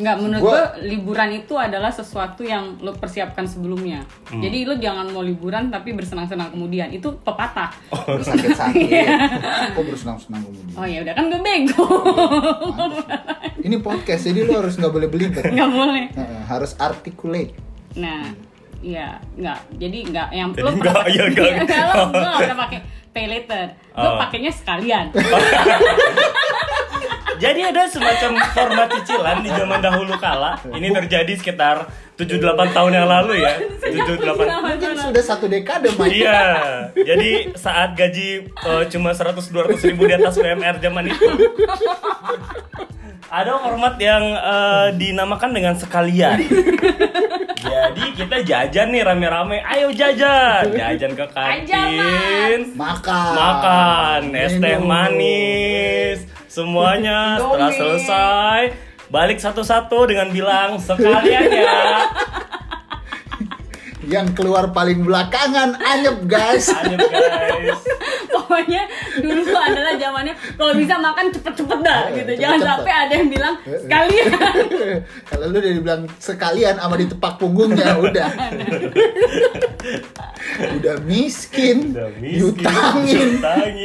[0.02, 4.02] Enggak, menurut Gua- gua liburan itu adalah sesuatu yang lo persiapkan sebelumnya.
[4.26, 4.42] Hmm.
[4.42, 6.90] Jadi lo jangan mau liburan tapi bersenang-senang kemudian.
[6.90, 7.70] Itu pepatah.
[7.94, 9.06] Sakit-sakit.
[9.78, 10.74] Kok bersenang-senang kemudian.
[10.74, 11.86] Oh ya udah kan gue bego.
[13.62, 15.46] Ini podcast jadi lu harus nggak boleh belibet.
[15.46, 16.06] Enggak boleh.
[16.10, 17.54] Heeh, harus articulate.
[17.94, 18.34] Nah,
[18.80, 19.60] iya, enggak.
[19.78, 21.46] Jadi enggak yang Jadi lo enggak, iya, enggak.
[21.62, 22.80] Enggak, lo gue enggak pernah pakai
[23.12, 23.66] pay later.
[23.92, 24.18] Gue Oh.
[24.18, 25.06] pakainya sekalian.
[27.42, 30.62] Jadi ada semacam format cicilan di zaman dahulu kala.
[30.70, 33.58] Ini terjadi sekitar 7-8 tahun yang lalu ya.
[33.82, 36.22] 7-8 Mungkin sudah satu dekade, Mike.
[36.22, 36.42] Iya,
[36.94, 41.26] jadi saat gaji eh, cuma 100-200 ribu di atas UMR zaman itu.
[43.32, 46.46] Ada format yang eh, dinamakan dengan sekalian.
[47.62, 50.78] Jadi kita jajan nih rame-rame, ayo jajan.
[50.78, 52.78] Jajan ke kantin.
[52.78, 53.34] Makan.
[53.34, 56.20] Makan, es teh manis
[56.52, 58.62] Semuanya setelah selesai
[59.08, 61.80] Balik satu-satu dengan bilang sekalian ya.
[64.08, 66.72] Yang keluar paling belakangan anyep, guys.
[66.72, 68.01] Anyep guys
[68.52, 68.84] Pokoknya
[69.18, 72.32] dulu tuh adalah zamannya kalau bisa makan cepet-cepet dah gitu.
[72.36, 72.68] Jangan Cepet-cepet.
[72.68, 74.28] sampai ada yang bilang sekalian.
[75.24, 78.28] Kalau lu udah dibilang sekalian sama ditepak punggungnya, udah.
[80.78, 83.30] udah miskin, Udah miskin, diutangin.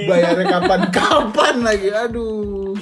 [0.04, 2.74] bayarnya kapan-kapan lagi, aduh.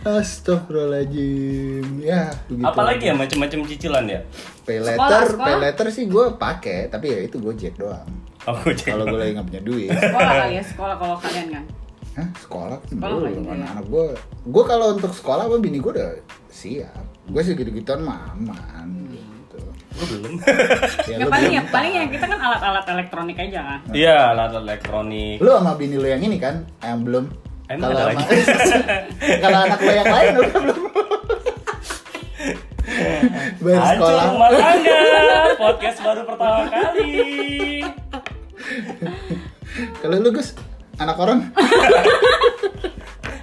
[0.00, 4.20] Astagfirullahaladzim Ya begitu Apalagi ya macam-macam cicilan ya?
[4.64, 5.44] Pay Sekolah, letter, sekolah.
[5.44, 8.06] pay letter sih gue pakai, tapi ya itu gojek doang.
[8.40, 8.86] Cek.
[8.86, 9.90] Kalau gue lagi nggak punya duit.
[9.90, 11.64] Sekolah kali ya, sekolah kalau kalian kan.
[12.10, 13.22] Hah, sekolah kan Sekolah belum.
[13.22, 13.52] lagi, ya.
[13.54, 14.06] Anak-anak gue,
[14.44, 16.10] gue kalau untuk sekolah apa bini gue udah
[16.48, 17.04] siap.
[17.26, 19.58] Gue sih gitu-gituan mah aman gitu.
[19.94, 20.32] Gue belum.
[21.06, 23.80] Ya, Ya, paling ya belum paling ya kita kan alat-alat elektronik aja kan.
[23.90, 25.36] Iya, alat elektronik.
[25.38, 27.24] Lu sama bini lu yang ini kan, yang belum.
[27.68, 28.24] Emang Kalau lagi?
[29.44, 30.80] kalau anak lu yang lain udah belum.
[33.60, 34.24] Bayar Hancur sekolah.
[34.26, 34.98] rumah tangga.
[35.54, 37.14] Podcast baru pertama kali.
[40.02, 40.56] Kalau lu Gus,
[40.98, 41.50] anak orang?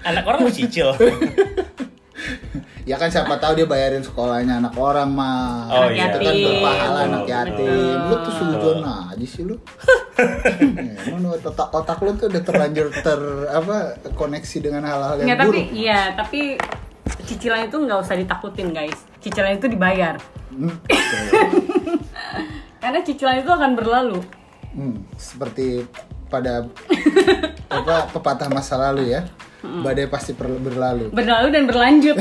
[0.08, 0.95] Anak orang mau cicil.
[2.88, 5.67] Ya kan siapa tahu dia bayarin sekolahnya anak orang mah.
[5.67, 6.08] Oh, itu iya.
[6.08, 8.00] kan berpahala anak Betul, yatim.
[8.08, 9.56] Lu tuh sujon aja sih lu.
[11.04, 13.19] Emang lu otak, otak lu tuh udah terlanjur ter
[13.52, 15.76] apa koneksi dengan hal-hal yang Nggak, tapi buruk.
[15.76, 16.39] iya, tapi
[17.28, 19.00] cicilan itu nggak usah ditakutin guys.
[19.19, 20.15] Cicilan itu dibayar.
[20.47, 20.80] Hmm,
[22.82, 24.23] Karena cicilan itu akan berlalu.
[24.77, 25.83] Hmm, seperti
[26.29, 26.69] pada
[27.77, 29.25] apa pepatah masa lalu ya.
[29.57, 32.15] Badai pasti berlalu Berlalu dan berlanjut.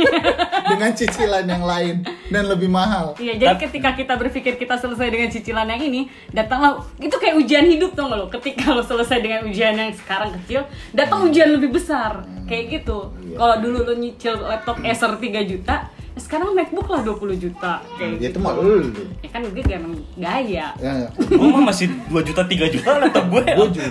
[0.66, 3.14] dengan cicilan yang lain dan lebih mahal.
[3.16, 7.64] Iya, jadi ketika kita berpikir kita selesai dengan cicilan yang ini, datanglah itu kayak ujian
[7.70, 8.26] hidup tuh lo.
[8.28, 12.26] Ketika lo selesai dengan ujian yang sekarang kecil, datang ujian lebih besar.
[12.50, 13.14] Kayak gitu.
[13.24, 13.36] Iya.
[13.38, 17.84] Kalau dulu lo nyicil laptop Acer 3 juta, sekarang MacBook lah 20 juta.
[17.94, 18.30] Kayak Ya gitu.
[18.32, 18.88] itu mah lu.
[19.20, 20.66] Ya kan gue emang gaya.
[20.74, 23.44] Ya, Gue mah masih 2 juta 3 juta laptop gue.
[23.44, 23.88] gue juga.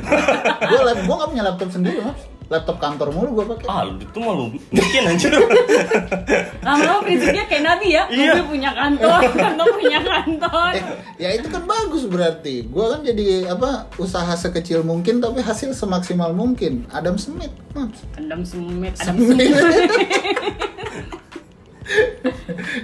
[0.59, 2.17] gue lap, gue gak punya laptop sendiri mas.
[2.45, 3.65] Laptop kantor mulu gue pakai.
[3.67, 5.33] Ah, lu itu mah lu bikin anjir.
[6.61, 8.37] Lama-lama prinsipnya kayak Nabi ya, Iya.
[8.37, 10.71] mobil punya kantor, kantor punya kantor.
[10.73, 10.83] Eh,
[11.17, 12.65] ya itu kan bagus berarti.
[12.65, 16.85] Gue kan jadi apa usaha sekecil mungkin tapi hasil semaksimal mungkin.
[16.89, 17.49] Adam Smith.
[18.15, 19.57] Adam Smith, Adam Smith.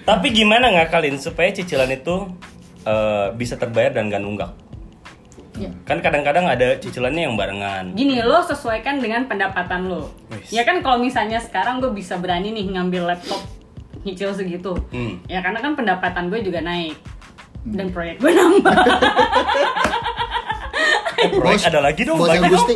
[0.08, 2.30] Tapi gimana ngakalin supaya cicilan itu
[2.88, 4.52] eh, bisa terbayar dan gak nunggak?
[5.60, 5.68] Ya.
[5.84, 7.92] Kan kadang-kadang ada cicilannya yang barengan.
[7.92, 10.16] Gini, lo sesuaikan dengan pendapatan lo.
[10.48, 13.44] Ya kan kalau misalnya sekarang gue bisa berani nih ngambil laptop
[14.08, 14.74] nyicil segitu.
[14.96, 15.20] Hmm.
[15.28, 16.96] Ya karena kan pendapatan gue juga naik.
[17.62, 18.78] Dan proyek gue nambah.
[21.22, 22.50] Eh, proyek ada lagi dong, Bos dong.
[22.50, 22.76] Gusti.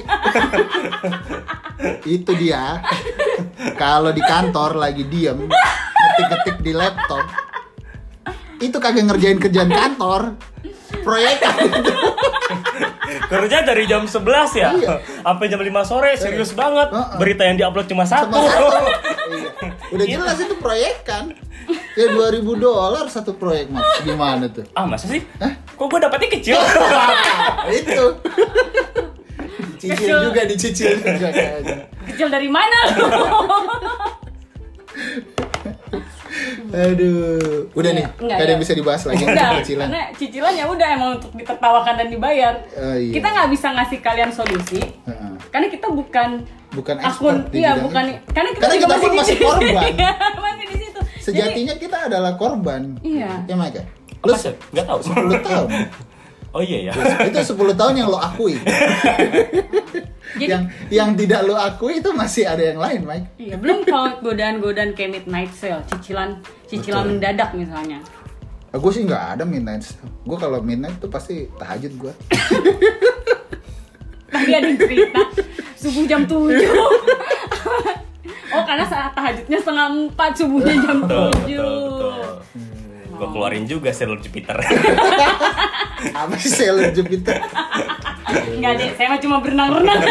[2.05, 2.77] itu dia.
[3.73, 5.49] Kalau di kantor lagi diem,
[6.15, 7.25] ngetik-ngetik di laptop,
[8.63, 10.21] itu kagak ngerjain kerjaan kantor.
[10.95, 11.37] Proyek
[13.25, 14.21] Kerja dari jam 11
[14.57, 14.69] ya?
[14.73, 14.95] Iya.
[15.21, 16.89] Sampai jam 5 sore, serius banget.
[16.89, 17.17] Heeh.
[17.21, 18.31] Berita yang diupload cuma satu.
[18.31, 18.67] sama satu.
[19.25, 19.49] Iya.
[19.89, 21.33] Udah jelas itu proyek kan.
[21.97, 23.81] Ya 2000 dolar satu proyek mas.
[24.05, 24.61] Gimana tuh?
[24.77, 25.25] ah, masa sih?
[25.41, 25.57] Hah?
[25.73, 26.57] Kok gue dapetnya kecil?
[27.81, 28.03] itu.
[29.81, 30.17] Dicicil Kecil.
[30.29, 31.89] juga, dicicil juga kayaknya.
[32.05, 32.79] Kecil dari mana?
[36.75, 38.65] Aduh, udah nih, Iya, enggak, gak ada yang iya.
[38.67, 39.85] bisa dibahas lagi untuk cicilan.
[39.85, 42.53] karena cicilan ya udah emang untuk ditertawakan dan dibayar.
[42.75, 43.13] Oh, iya.
[43.13, 45.31] Kita nggak bisa ngasih kalian solusi, Heeh.
[45.49, 46.29] karena kita bukan
[46.69, 48.19] Bukan akun, iya bukan, itu.
[48.35, 49.45] karena kita, Karena juga kita pun di masih situ.
[49.47, 49.91] korban.
[49.95, 50.99] Iya, masih di situ.
[50.99, 52.81] Jadi, Sejatinya kita adalah korban.
[52.99, 53.31] Iya.
[53.47, 53.63] Ya.
[54.19, 54.51] Apa Lu sih?
[54.75, 54.99] Nggak tahu.
[54.99, 55.67] 10 tahun.
[56.55, 56.93] Oh iya ya.
[57.27, 58.55] itu 10 tahun yang lo akui.
[60.39, 63.27] Jadi- yang yang tidak lo akui itu masih ada yang lain, Mike.
[63.35, 66.39] Iya, belum kalau godaan-godaan kayak midnight sale, cicilan
[66.71, 67.11] cicilan Betul.
[67.19, 67.99] mendadak misalnya.
[68.75, 69.83] gue sih nggak ada midnight.
[70.23, 72.13] Gue kalau midnight tuh pasti tahajud gue.
[74.35, 75.21] Tadi ada yang cerita
[75.79, 76.35] subuh jam 7.
[78.55, 81.07] oh, karena saat tahajudnya setengah 4, subuhnya jam 7.
[81.07, 82.27] Betul, betul, betul.
[83.15, 84.59] Gue keluarin juga Sailor Jupiter.
[86.13, 87.39] Apa sih Sailor Jupiter?
[88.51, 90.01] Enggak deh, saya mah cuma berenang-renang.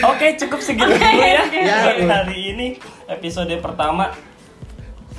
[0.00, 1.40] Oke, cukup segitu Oke, dulu ya.
[1.44, 1.58] oke.
[1.60, 1.76] Ya,
[2.08, 2.66] hari ini
[3.06, 4.14] episode pertama.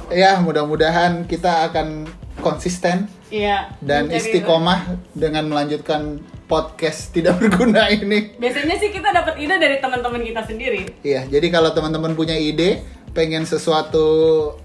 [0.10, 2.10] Ya, mudah-mudahan kita akan
[2.41, 3.71] konsisten Iya.
[3.79, 8.36] dan istiqomah dengan melanjutkan podcast tidak berguna ini.
[8.36, 10.99] Biasanya sih kita dapat ide dari teman-teman kita sendiri.
[10.99, 14.06] Iya, jadi kalau teman-teman punya ide, pengen sesuatu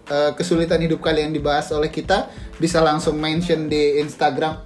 [0.05, 4.65] eh, kesulitan hidup kalian dibahas oleh kita, bisa langsung mention di Instagram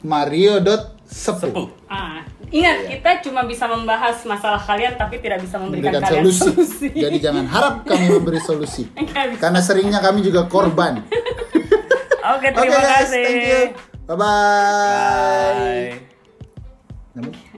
[0.00, 0.94] @mario.sepu.
[1.06, 1.70] Sepuh.
[1.86, 2.98] Ah, ingat Iya.
[2.98, 6.50] kita cuma bisa membahas masalah kalian tapi tidak bisa memberikan, Memberikan kalian solusi.
[6.50, 6.88] solusi.
[6.92, 8.90] Jadi jangan harap kami memberi solusi.
[9.42, 11.06] Karena seringnya kami juga korban.
[11.06, 11.14] Oke,
[12.34, 13.22] Oke terima guys, kasih.
[13.22, 13.62] thank you.
[14.06, 14.26] Bye-bye.
[15.54, 15.90] Bye.
[17.14, 17.54] Namun-